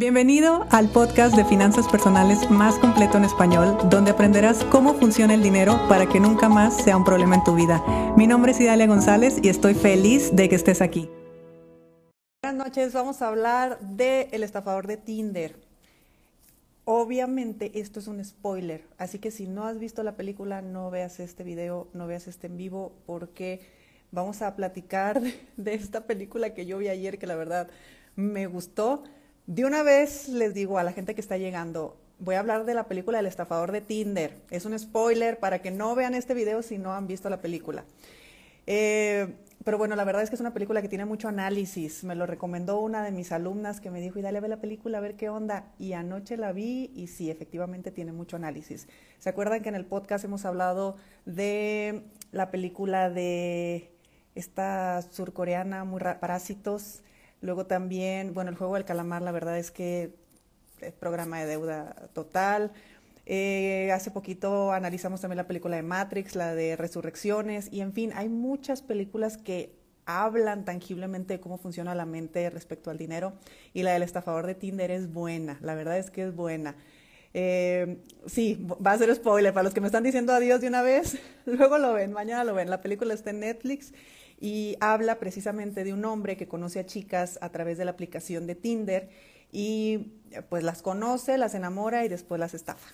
[0.00, 5.42] Bienvenido al podcast de finanzas personales más completo en español, donde aprenderás cómo funciona el
[5.42, 7.84] dinero para que nunca más sea un problema en tu vida.
[8.16, 11.10] Mi nombre es Idalia González y estoy feliz de que estés aquí.
[12.42, 15.54] Buenas noches, vamos a hablar de El estafador de Tinder.
[16.86, 21.20] Obviamente esto es un spoiler, así que si no has visto la película, no veas
[21.20, 23.60] este video, no veas este en vivo, porque
[24.12, 25.20] vamos a platicar
[25.58, 27.68] de esta película que yo vi ayer, que la verdad
[28.16, 29.04] me gustó
[29.50, 32.72] de una vez les digo a la gente que está llegando, voy a hablar de
[32.72, 34.40] la película El estafador de Tinder.
[34.48, 37.84] Es un spoiler para que no vean este video si no han visto la película.
[38.68, 39.26] Eh,
[39.64, 42.04] pero bueno, la verdad es que es una película que tiene mucho análisis.
[42.04, 44.60] Me lo recomendó una de mis alumnas que me dijo, y dale a ver la
[44.60, 45.72] película, a ver qué onda.
[45.80, 48.86] Y anoche la vi y sí, efectivamente tiene mucho análisis.
[49.18, 50.94] ¿Se acuerdan que en el podcast hemos hablado
[51.26, 53.90] de la película de
[54.36, 57.02] esta surcoreana, muy Parásitos?
[57.40, 60.14] Luego también, bueno, el juego del calamar, la verdad es que
[60.80, 62.72] es programa de deuda total.
[63.26, 68.12] Eh, hace poquito analizamos también la película de Matrix, la de Resurrecciones, y en fin,
[68.14, 69.72] hay muchas películas que
[70.04, 73.34] hablan tangiblemente de cómo funciona la mente respecto al dinero,
[73.72, 76.74] y la del estafador de Tinder es buena, la verdad es que es buena.
[77.32, 80.82] Eh, sí, va a ser spoiler para los que me están diciendo adiós de una
[80.82, 83.92] vez, luego lo ven, mañana lo ven, la película está en Netflix
[84.40, 88.46] y habla precisamente de un hombre que conoce a chicas a través de la aplicación
[88.46, 89.10] de Tinder
[89.52, 90.12] y
[90.48, 92.88] pues las conoce, las enamora y después las estafa.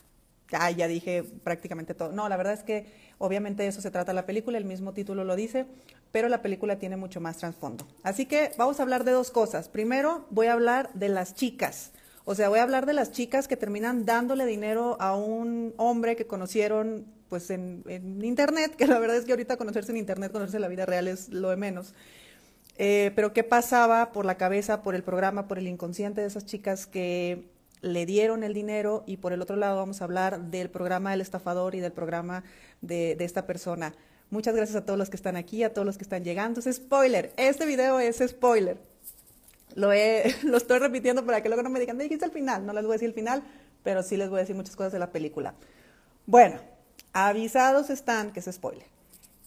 [0.52, 2.12] Ah, ya dije prácticamente todo.
[2.12, 2.86] No, la verdad es que
[3.18, 5.66] obviamente de eso se trata la película, el mismo título lo dice,
[6.12, 7.86] pero la película tiene mucho más trasfondo.
[8.02, 9.68] Así que vamos a hablar de dos cosas.
[9.68, 11.92] Primero, voy a hablar de las chicas.
[12.24, 16.16] O sea, voy a hablar de las chicas que terminan dándole dinero a un hombre
[16.16, 17.84] que conocieron pues en,
[18.22, 21.28] internet, que la verdad es que ahorita conocerse en internet, conocerse la vida real es
[21.28, 21.94] lo de menos.
[22.78, 26.44] Eh, pero qué pasaba por la cabeza, por el programa, por el inconsciente de esas
[26.44, 27.44] chicas que
[27.80, 31.20] le dieron el dinero y por el otro lado vamos a hablar del programa del
[31.20, 32.44] estafador y del programa
[32.80, 33.94] de, de esta persona.
[34.30, 36.60] Muchas gracias a todos los que están aquí, a todos los que están llegando.
[36.60, 38.76] Es spoiler, este video es spoiler.
[39.74, 42.66] Lo, he, lo estoy repitiendo para que luego no me digan, dijiste el final.
[42.66, 43.42] No les voy a decir el final,
[43.84, 45.54] pero sí les voy a decir muchas cosas de la película.
[46.26, 46.58] Bueno,
[47.16, 48.84] avisados están, que es spoiler.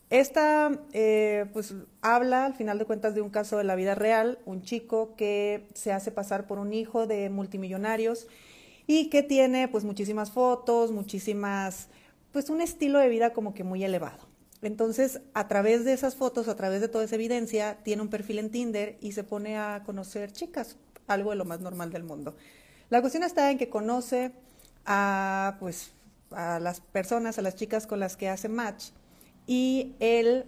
[0.10, 4.40] Esta, eh, pues, habla, al final de cuentas, de un caso de la vida real,
[4.46, 8.26] un chico que se hace pasar por un hijo de multimillonarios
[8.88, 11.90] y que tiene, pues, muchísimas fotos, muchísimas,
[12.32, 14.28] pues, un estilo de vida como que muy elevado.
[14.64, 18.40] Entonces, a través de esas fotos, a través de toda esa evidencia, tiene un perfil
[18.40, 20.76] en Tinder y se pone a conocer chicas,
[21.06, 22.36] algo de lo más normal del mundo.
[22.90, 24.32] La cuestión está en que conoce
[24.88, 25.92] a, pues,
[26.32, 28.92] a las personas, a las chicas con las que hace match,
[29.48, 30.46] y él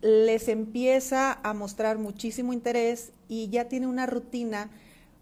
[0.00, 4.70] les empieza a mostrar muchísimo interés y ya tiene una rutina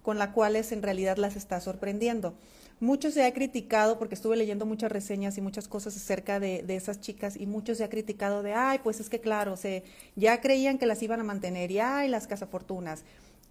[0.03, 2.34] con la cual en realidad las está sorprendiendo.
[2.81, 6.99] Mucho se ha criticado, porque estuve leyendo muchas reseñas y muchas cosas acerca de, esas
[6.99, 9.84] chicas, y mucho se ha criticado de, ay, pues es que claro, se,
[10.17, 13.05] ya creían que las iban a mantener, y ay, las cazafortunas.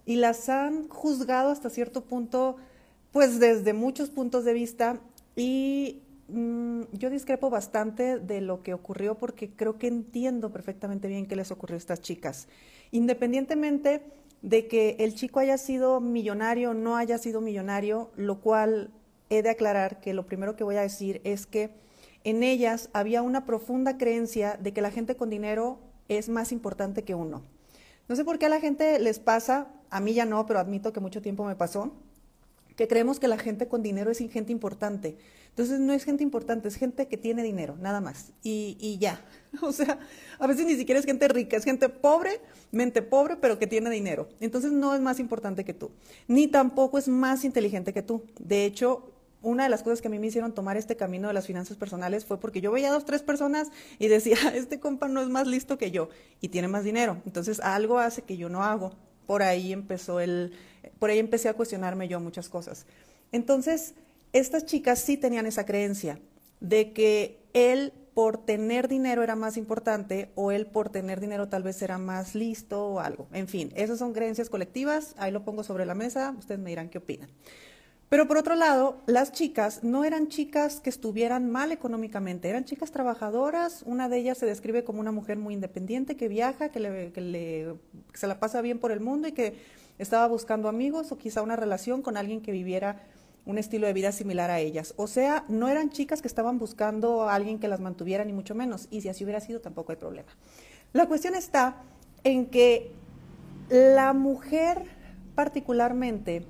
[0.04, 2.56] Y las han juzgado hasta cierto punto,
[3.12, 5.00] pues desde muchos puntos de vista,
[5.36, 11.26] y Mm, yo discrepo bastante de lo que ocurrió porque creo que entiendo perfectamente bien
[11.26, 12.48] qué les ocurrió a estas chicas.
[12.92, 14.02] Independientemente
[14.42, 18.90] de que el chico haya sido millonario o no haya sido millonario, lo cual
[19.28, 21.70] he de aclarar que lo primero que voy a decir es que
[22.24, 27.02] en ellas había una profunda creencia de que la gente con dinero es más importante
[27.02, 27.42] que uno.
[28.08, 30.92] No sé por qué a la gente les pasa, a mí ya no, pero admito
[30.92, 31.92] que mucho tiempo me pasó,
[32.80, 35.18] que creemos que la gente con dinero es gente importante.
[35.50, 38.32] Entonces no es gente importante, es gente que tiene dinero, nada más.
[38.42, 39.22] Y, y, ya.
[39.60, 39.98] O sea,
[40.38, 42.40] a veces ni siquiera es gente rica, es gente pobre,
[42.72, 44.30] mente pobre, pero que tiene dinero.
[44.40, 45.90] Entonces no es más importante que tú,
[46.26, 48.22] ni tampoco es más inteligente que tú.
[48.38, 51.34] De hecho, una de las cosas que a mí me hicieron tomar este camino de
[51.34, 55.06] las finanzas personales fue porque yo veía a dos, tres personas y decía, este compa
[55.06, 56.08] no es más listo que yo
[56.40, 57.20] y tiene más dinero.
[57.26, 58.96] Entonces algo hace que yo no hago.
[59.30, 60.54] Por ahí empezó el,
[60.98, 62.84] por ahí empecé a cuestionarme yo muchas cosas.
[63.30, 63.94] Entonces,
[64.32, 66.18] estas chicas sí tenían esa creencia
[66.58, 71.62] de que él por tener dinero era más importante o él por tener dinero tal
[71.62, 73.28] vez era más listo o algo.
[73.32, 76.88] En fin, esas son creencias colectivas, ahí lo pongo sobre la mesa, ustedes me dirán
[76.88, 77.30] qué opinan.
[78.10, 82.90] Pero por otro lado, las chicas no eran chicas que estuvieran mal económicamente, eran chicas
[82.90, 87.12] trabajadoras, una de ellas se describe como una mujer muy independiente, que viaja, que, le,
[87.12, 87.78] que
[88.14, 89.54] se la pasa bien por el mundo y que
[89.98, 93.00] estaba buscando amigos o quizá una relación con alguien que viviera
[93.46, 94.92] un estilo de vida similar a ellas.
[94.96, 98.56] O sea, no eran chicas que estaban buscando a alguien que las mantuviera, ni mucho
[98.56, 98.88] menos.
[98.90, 100.30] Y si así hubiera sido, tampoco hay problema.
[100.92, 101.76] La cuestión está
[102.24, 102.90] en que
[103.68, 104.82] la mujer
[105.36, 106.44] particularmente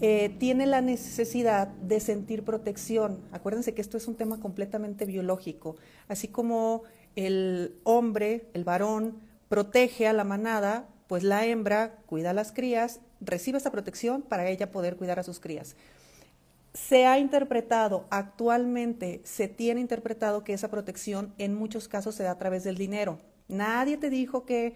[0.00, 3.20] eh, tiene la necesidad de sentir protección.
[3.32, 5.76] Acuérdense que esto es un tema completamente biológico.
[6.08, 6.82] Así como
[7.16, 13.00] el hombre, el varón, protege a la manada, pues la hembra cuida a las crías,
[13.20, 15.76] recibe esa protección para ella poder cuidar a sus crías.
[16.72, 22.32] Se ha interpretado, actualmente se tiene interpretado que esa protección en muchos casos se da
[22.32, 23.20] a través del dinero.
[23.46, 24.74] Nadie te dijo que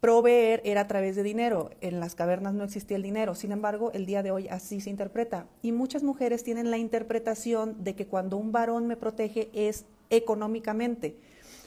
[0.00, 1.70] proveer era a través de dinero.
[1.80, 3.34] En las cavernas no existía el dinero.
[3.34, 5.46] Sin embargo, el día de hoy así se interpreta.
[5.62, 11.16] Y muchas mujeres tienen la interpretación de que cuando un varón me protege es económicamente.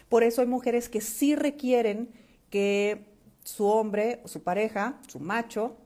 [0.09, 2.09] Por eso hay mujeres que sí requieren
[2.49, 3.05] que
[3.43, 5.77] su hombre su pareja, su macho,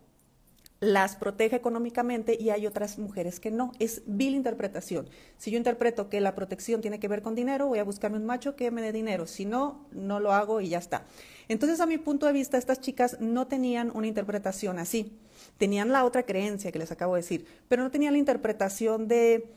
[0.80, 3.72] las protege económicamente y hay otras mujeres que no.
[3.80, 5.08] Es vil interpretación.
[5.38, 8.26] Si yo interpreto que la protección tiene que ver con dinero, voy a buscarme un
[8.26, 9.26] macho que me dé dinero.
[9.26, 11.06] Si no, no lo hago y ya está.
[11.48, 15.18] Entonces, a mi punto de vista, estas chicas no tenían una interpretación así.
[15.58, 19.50] Tenían la otra creencia que les acabo de decir, pero no tenían la interpretación de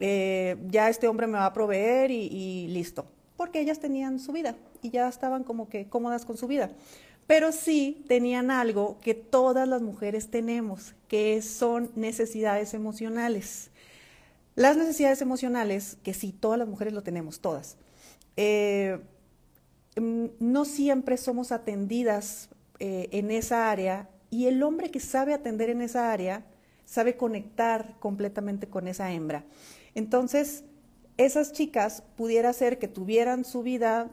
[0.00, 3.06] eh, ya este hombre me va a proveer y, y listo.
[3.36, 6.70] Porque ellas tenían su vida y ya estaban como que cómodas con su vida
[7.26, 13.70] pero sí tenían algo que todas las mujeres tenemos, que son necesidades emocionales.
[14.54, 17.76] Las necesidades emocionales, que sí, todas las mujeres lo tenemos, todas,
[18.36, 19.00] eh,
[19.96, 25.70] mm, no siempre somos atendidas eh, en esa área y el hombre que sabe atender
[25.70, 26.44] en esa área
[26.84, 29.44] sabe conectar completamente con esa hembra.
[29.94, 30.64] Entonces,
[31.16, 34.10] esas chicas pudiera ser que tuvieran su vida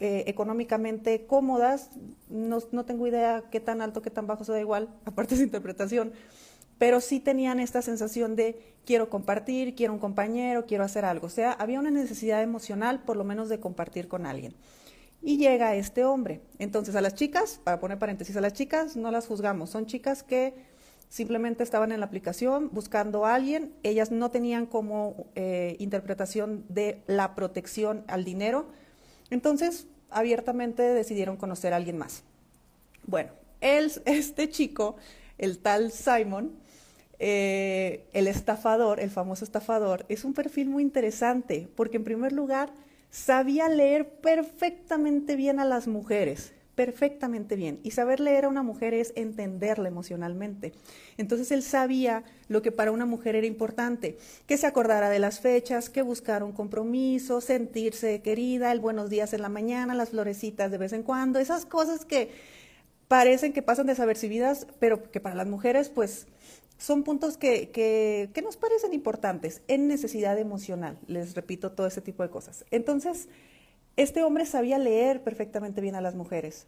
[0.00, 1.90] eh, económicamente cómodas,
[2.28, 5.42] no, no, tengo idea qué tan alto, qué tan bajo, se da igual, aparte de
[5.42, 6.12] interpretación,
[6.78, 11.26] pero sí tenían esta sensación de quiero compartir, quiero un compañero, quiero hacer algo.
[11.26, 14.54] O sea, había una necesidad emocional por lo menos de compartir con alguien.
[15.20, 16.40] Y llega este hombre.
[16.58, 20.22] Entonces a las chicas, para poner paréntesis, a las chicas no las juzgamos, son chicas
[20.22, 20.54] que
[21.08, 27.02] simplemente estaban en la aplicación buscando a alguien, ellas no tenían como eh, interpretación de
[27.06, 28.68] la protección al dinero,
[29.30, 32.22] entonces, abiertamente decidieron conocer a alguien más.
[33.06, 33.30] Bueno,
[33.60, 34.96] él, este chico,
[35.38, 36.52] el tal Simon,
[37.18, 42.70] eh, el estafador, el famoso estafador, es un perfil muy interesante porque en primer lugar
[43.10, 47.80] sabía leer perfectamente bien a las mujeres perfectamente bien.
[47.82, 50.72] Y saber leer a una mujer es entenderla emocionalmente.
[51.16, 54.16] Entonces él sabía lo que para una mujer era importante,
[54.46, 59.32] que se acordara de las fechas, que buscara un compromiso, sentirse querida, el buenos días
[59.32, 62.30] en la mañana, las florecitas de vez en cuando, esas cosas que
[63.08, 66.28] parecen que pasan desapercibidas, pero que para las mujeres pues
[66.78, 70.96] son puntos que, que, que nos parecen importantes en necesidad emocional.
[71.08, 72.64] Les repito todo ese tipo de cosas.
[72.70, 73.28] Entonces,
[73.98, 76.66] este hombre sabía leer perfectamente bien a las mujeres.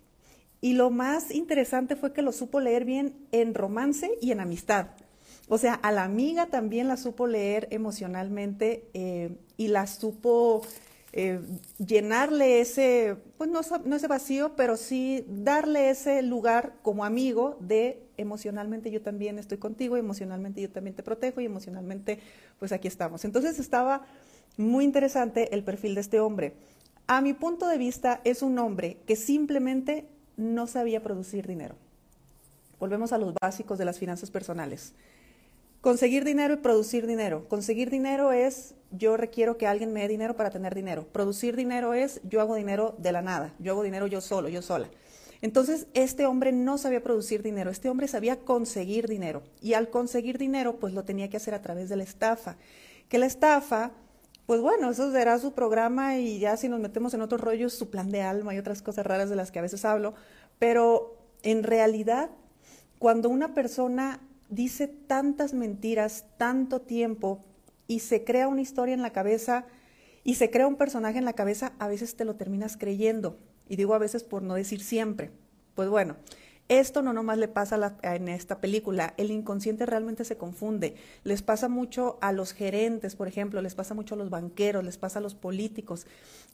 [0.61, 4.89] Y lo más interesante fue que lo supo leer bien en romance y en amistad.
[5.49, 10.63] O sea, a la amiga también la supo leer emocionalmente eh, y la supo
[11.13, 11.41] eh,
[11.79, 18.03] llenarle ese, pues no, no, ese vacío, pero sí darle ese lugar como amigo de
[18.17, 22.19] emocionalmente yo también estoy contigo, emocionalmente yo también te protejo y emocionalmente
[22.59, 23.25] pues aquí estamos.
[23.25, 24.03] Entonces estaba
[24.57, 26.55] muy interesante el perfil de este hombre.
[27.13, 31.75] A mi punto de vista, es un hombre que simplemente no sabía producir dinero.
[32.79, 34.93] Volvemos a los básicos de las finanzas personales.
[35.81, 37.49] Conseguir dinero y producir dinero.
[37.49, 41.05] Conseguir dinero es yo requiero que alguien me dé dinero para tener dinero.
[41.11, 43.55] Producir dinero es yo hago dinero de la nada.
[43.59, 44.89] Yo hago dinero yo solo, yo sola.
[45.43, 49.43] Entonces, este hombre no sabía producir dinero, este hombre sabía conseguir dinero.
[49.61, 52.57] Y al conseguir dinero, pues lo tenía que hacer a través de la estafa.
[53.09, 53.91] Que la estafa
[54.51, 57.89] pues bueno, eso será su programa y ya si nos metemos en otros rollos, su
[57.89, 60.15] plan de alma y otras cosas raras de las que a veces hablo,
[60.59, 62.31] pero en realidad,
[62.99, 67.45] cuando una persona dice tantas mentiras, tanto tiempo
[67.87, 69.67] y se crea una historia en la cabeza
[70.25, 73.39] y se crea un personaje en la cabeza, a veces te lo terminas creyendo.
[73.69, 75.31] Y digo a veces por no decir siempre.
[75.77, 76.17] Pues bueno,
[76.71, 80.95] esto no nomás le pasa en esta película, el inconsciente realmente se confunde.
[81.25, 84.97] Les pasa mucho a los gerentes, por ejemplo, les pasa mucho a los banqueros, les
[84.97, 86.07] pasa a los políticos,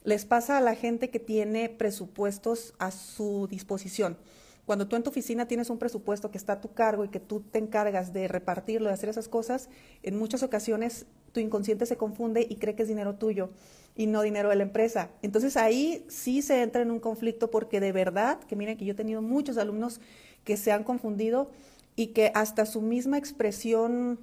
[0.03, 4.17] les pasa a la gente que tiene presupuestos a su disposición.
[4.65, 7.19] Cuando tú en tu oficina tienes un presupuesto que está a tu cargo y que
[7.19, 9.69] tú te encargas de repartirlo, de hacer esas cosas,
[10.01, 13.49] en muchas ocasiones tu inconsciente se confunde y cree que es dinero tuyo
[13.95, 15.09] y no dinero de la empresa.
[15.21, 18.93] Entonces ahí sí se entra en un conflicto porque de verdad, que miren que yo
[18.93, 19.99] he tenido muchos alumnos
[20.43, 21.49] que se han confundido
[21.95, 24.19] y que hasta su misma expresión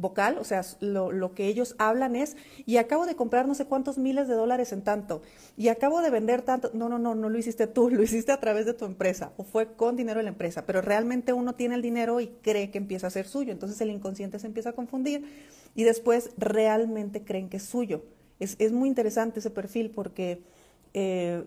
[0.00, 3.66] vocal, o sea, lo, lo, que ellos hablan es, y acabo de comprar no sé
[3.66, 5.20] cuántos miles de dólares en tanto,
[5.58, 8.40] y acabo de vender tanto, no, no, no, no lo hiciste tú, lo hiciste a
[8.40, 11.74] través de tu empresa, o fue con dinero de la empresa, pero realmente uno tiene
[11.74, 14.72] el dinero y cree que empieza a ser suyo, entonces el inconsciente se empieza a
[14.72, 15.24] confundir
[15.74, 18.04] y después realmente creen que es suyo.
[18.38, 20.42] Es, es muy interesante ese perfil porque...
[20.94, 21.44] Eh,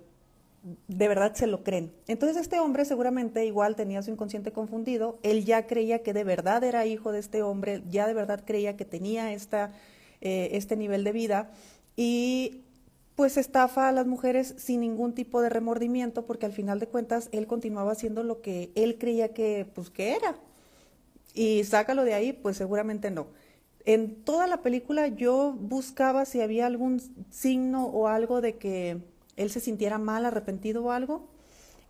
[0.88, 1.92] de verdad se lo creen.
[2.08, 6.63] Entonces este hombre seguramente igual tenía su inconsciente confundido, él ya creía que de verdad
[6.63, 9.74] era hijo de este hombre, ya de verdad creía que tenía esta,
[10.22, 11.51] eh, este nivel de vida
[11.98, 12.62] y
[13.15, 17.30] pues estafa a las mujeres sin ningún tipo de remordimiento porque al final de cuentas
[17.32, 20.36] él continuaba haciendo lo que él creía que pues que era.
[21.36, 23.27] Y sácalo de ahí, pues seguramente no.
[23.86, 29.02] En toda la película yo buscaba si había algún signo o algo de que
[29.36, 31.28] él se sintiera mal, arrepentido o algo.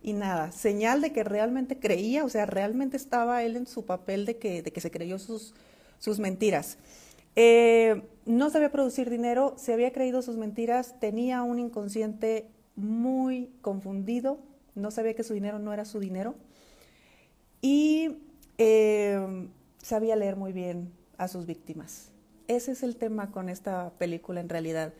[0.02, 4.26] Y nada, señal de que realmente creía, o sea, realmente estaba él en su papel
[4.26, 5.54] de que, se creyó sus,
[5.98, 6.78] sus mentiras.
[7.36, 14.40] Eh, no sabía producir dinero, se había creído sus mentiras, tenía un inconsciente muy confundido,
[14.74, 16.34] no sabía que su dinero no era su dinero
[17.62, 18.18] y
[18.58, 19.48] eh,
[19.78, 22.10] sabía leer muy bien a sus víctimas.
[22.48, 24.92] Ese es el tema con esta película en realidad.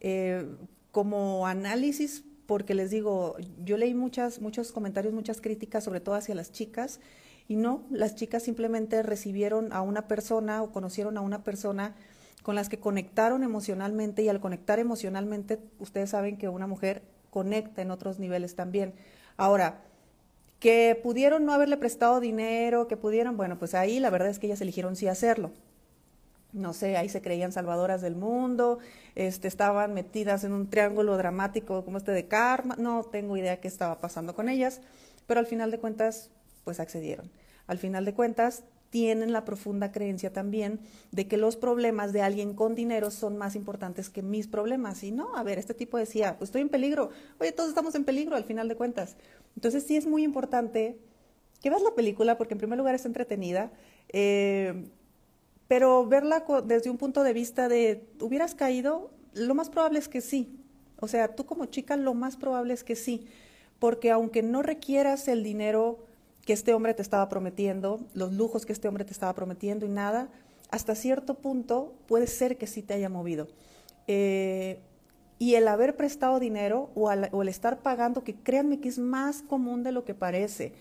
[0.00, 0.46] Eh,
[0.90, 6.34] como análisis, porque les digo, yo leí muchas, muchos comentarios, muchas críticas, sobre todo hacia
[6.34, 7.00] las chicas,
[7.46, 11.94] y no, las chicas simplemente recibieron a una persona o conocieron a una persona
[12.42, 17.82] con las que conectaron emocionalmente y al conectar emocionalmente, ustedes saben que una mujer conecta
[17.82, 18.94] en otros niveles también.
[19.36, 19.82] Ahora,
[20.60, 24.46] que pudieron no haberle prestado dinero, que pudieron, bueno, pues ahí la verdad es que
[24.46, 25.50] ellas eligieron sí hacerlo
[26.52, 28.78] no sé, ahí se creían salvadoras del mundo,
[29.14, 33.68] este, estaban metidas en un triángulo dramático como este de karma, no tengo idea qué
[33.68, 34.80] estaba pasando con ellas,
[35.26, 36.30] pero al final de cuentas,
[36.64, 37.30] pues accedieron.
[37.66, 40.80] Al final de cuentas, tienen la profunda creencia también
[41.12, 45.02] de que los problemas de alguien con dinero son más importantes que mis problemas.
[45.04, 47.10] Y no, a ver, este tipo decía, pues estoy en peligro.
[47.38, 49.16] Oye, todos estamos en peligro al final de cuentas.
[49.54, 50.98] Entonces sí es muy importante
[51.62, 53.70] que veas la película porque en primer lugar es entretenida.
[54.08, 54.88] Eh,
[55.68, 59.12] pero verla desde un punto de vista de, ¿hubieras caído?
[59.34, 60.58] Lo más probable es que sí.
[60.98, 63.28] O sea, tú como chica lo más probable es que sí,
[63.78, 66.04] porque aunque no requieras el dinero
[66.44, 69.88] que este hombre te estaba prometiendo, los lujos que este hombre te estaba prometiendo y
[69.88, 70.28] nada,
[70.70, 73.48] hasta cierto punto puede ser que sí te haya movido.
[74.06, 74.80] Eh,
[75.38, 79.42] y el haber prestado dinero o, o, el estar pagando, que créanme que es más
[79.42, 80.74] común de lo que parece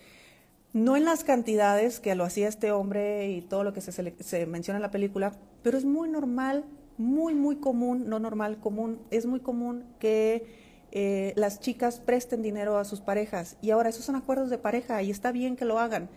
[0.73, 4.77] no en las cantidades que lo hacía este hombre y todo lo que se, menciona
[4.77, 6.63] en la película, pero es muy normal,
[6.97, 12.77] muy, muy común, no normal, común, es muy común que eh, las chicas presten dinero
[12.77, 13.57] a sus parejas.
[13.61, 16.09] Y ahora, esos son acuerdos de pareja y está bien que lo hagan.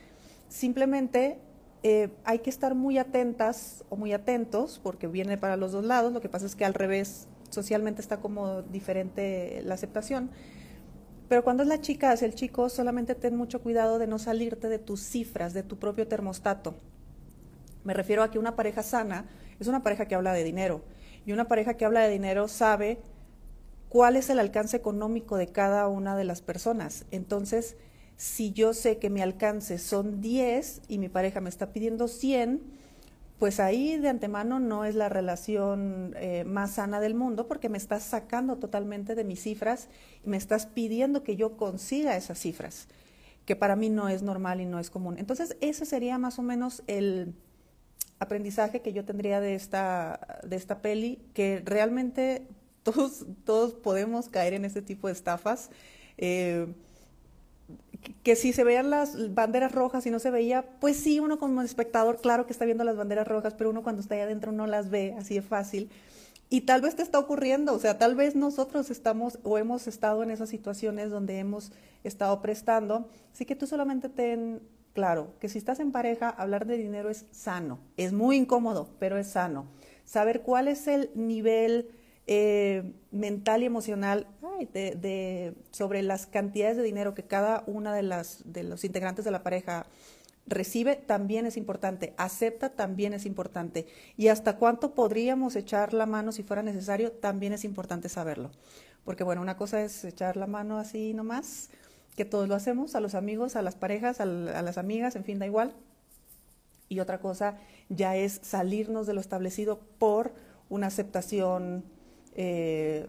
[0.49, 1.39] Simplemente
[1.83, 6.13] eh, hay que estar muy atentas o muy atentos, porque viene para los dos lados,
[6.13, 10.31] lo que pasa es que al revés, socialmente está como diferente la aceptación
[11.33, 14.69] pero cuando es la chica hacia el chico, solamente ten mucho cuidado de no salirte
[14.69, 16.75] de tus cifras, de tu propio termostato.
[17.85, 19.25] Me refiero a que una pareja sana
[19.59, 20.83] es una pareja que habla de dinero.
[21.25, 22.99] Y una pareja que habla de dinero sabe
[23.93, 27.05] cuál es el alcance económico de cada una de las personas.
[27.11, 27.77] Entonces,
[28.17, 32.63] si yo sé que mi alcance son 10 y mi pareja me está pidiendo 100,
[33.39, 37.77] pues ahí de antemano no es la relación eh, más sana del mundo porque me
[37.77, 39.91] estás sacando totalmente de mis cifras
[40.25, 42.89] y me estás pidiendo que yo consiga esas cifras,
[43.45, 45.19] que para mí no es normal y no es común.
[45.19, 47.35] Entonces, ese sería más o menos el
[48.21, 52.47] aprendizaje que yo tendría de esta, de esta peli, que realmente
[52.83, 55.71] todos, todos podemos caer en este tipo de estafas.
[56.19, 56.67] Eh,
[58.23, 61.63] que si se veían las banderas rojas y no se veía, pues sí, uno como
[61.63, 64.67] espectador, claro que está viendo las banderas rojas, pero uno cuando está ahí adentro no
[64.67, 65.91] las ve así de fácil.
[66.51, 70.23] Y tal vez te está ocurriendo, o sea, tal vez nosotros estamos o hemos estado
[70.23, 71.73] en esas situaciones donde hemos
[72.05, 73.09] estado prestando.
[73.33, 74.61] Así que tú solamente ten
[74.93, 77.79] claro que si estás en pareja, hablar de dinero es sano.
[77.97, 79.67] Es muy incómodo, pero es sano.
[80.05, 81.89] Saber cuál es el nivel
[82.27, 84.27] eh, mental y emocional
[84.73, 89.31] de, sobre las cantidades de dinero que cada una de, las, de los integrantes de
[89.31, 89.87] la pareja
[90.47, 93.87] recibe también es importante, acepta también es importante
[94.17, 98.51] y hasta cuánto podríamos echar la mano si fuera necesario también es importante saberlo.
[99.05, 101.71] Porque bueno, una cosa es echar la mano así nomás,
[102.17, 105.39] que todos lo hacemos, a los amigos, a las parejas, a, las amigas, en fin,
[105.39, 105.75] da igual.
[106.89, 107.57] Y otra cosa
[107.89, 110.33] ya es salirnos de lo establecido por
[110.69, 111.85] una aceptación
[112.35, 113.07] eh,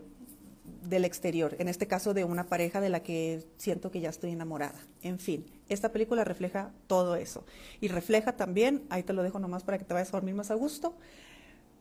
[0.84, 4.32] del exterior, en este caso de una pareja de la que siento que ya estoy
[4.32, 4.80] enamorada.
[5.02, 7.46] En fin, esta película refleja todo eso.
[7.82, 10.52] Y refleja también, ahí te lo dejo nomás para que te vayas a dormir más
[10.52, 10.96] a gusto,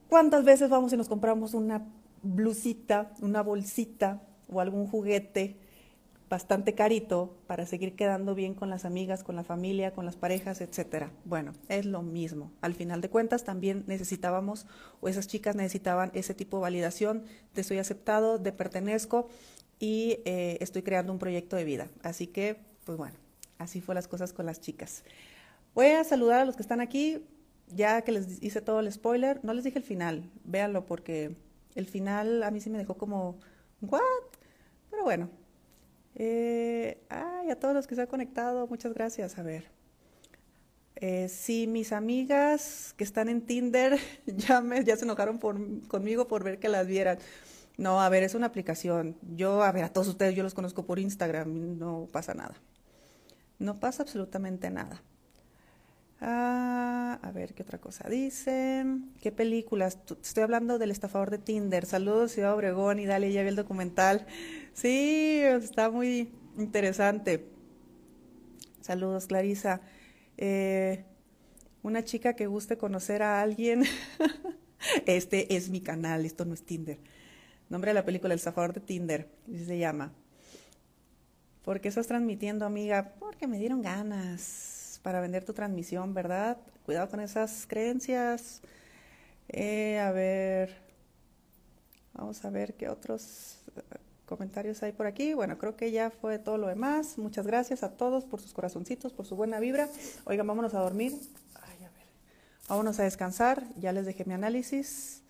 [0.08, 1.84] cuántas veces vamos y nos compramos una
[2.22, 5.56] blusita, una bolsita o algún juguete
[6.32, 10.62] bastante carito para seguir quedando bien con las amigas, con la familia, con las parejas,
[10.62, 11.12] etcétera.
[11.26, 12.50] Bueno, es lo mismo.
[12.62, 14.66] Al final de cuentas también necesitábamos
[15.02, 17.24] o esas chicas necesitaban ese tipo de validación
[17.54, 19.28] de soy aceptado, de pertenezco
[19.78, 21.88] y eh, estoy creando un proyecto de vida.
[22.02, 23.16] Así que, pues bueno,
[23.58, 25.04] así fue las cosas con las chicas.
[25.74, 27.26] Voy a saludar a los que están aquí,
[27.66, 29.38] ya que les hice todo el spoiler.
[29.44, 31.36] No les dije el final, véanlo porque
[31.74, 33.38] el final a mí sí me dejó como,
[33.82, 34.00] ¿what?
[34.88, 35.28] Pero bueno,
[36.14, 39.38] eh, ay, a todos los que se han conectado, muchas gracias.
[39.38, 39.70] A ver.
[40.96, 44.62] Eh, sí, mis amigas que están en Tinder ya
[44.96, 47.18] se enojaron por, conmigo por ver que las vieran.
[47.76, 49.16] No, a ver, es una aplicación.
[49.34, 52.54] Yo, a ver, a todos ustedes yo los conozco por Instagram, no pasa nada.
[53.58, 55.02] No pasa absolutamente nada.
[56.24, 59.10] Ah, a ver, ¿qué otra cosa dicen?
[59.20, 59.98] ¿Qué películas?
[60.22, 61.84] Estoy hablando del estafador de Tinder.
[61.84, 64.24] Saludos, Ciudad Obregón, y dale, ya vi el documental.
[64.72, 67.48] Sí, está muy interesante.
[68.80, 69.80] Saludos, Clarisa.
[70.38, 71.04] Eh,
[71.82, 73.82] una chica que guste conocer a alguien.
[75.06, 77.00] este es mi canal, esto no es Tinder.
[77.68, 80.12] Nombre de la película El estafador de Tinder, así se llama.
[81.64, 83.16] ¿Por qué estás transmitiendo, amiga?
[83.18, 86.58] Porque me dieron ganas para vender tu transmisión, ¿verdad?
[86.84, 88.62] Cuidado con esas creencias.
[89.48, 90.76] Eh, a ver,
[92.14, 93.82] vamos a ver qué otros eh,
[94.26, 95.34] comentarios hay por aquí.
[95.34, 97.18] Bueno, creo que ya fue todo lo demás.
[97.18, 99.88] Muchas gracias a todos por sus corazoncitos, por su buena vibra.
[100.24, 101.12] Oigan, vámonos a dormir.
[102.68, 103.64] Vámonos a descansar.
[103.76, 105.22] Ya les dejé mi análisis.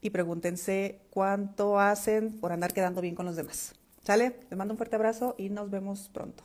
[0.00, 3.74] Y pregúntense cuánto hacen por andar quedando bien con los demás.
[4.04, 4.36] ¿Sale?
[4.50, 6.44] Les mando un fuerte abrazo y nos vemos pronto.